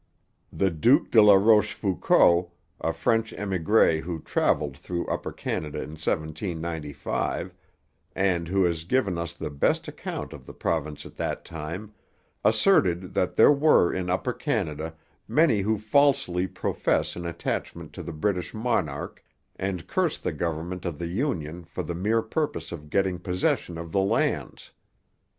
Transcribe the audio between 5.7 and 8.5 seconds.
in 1795, and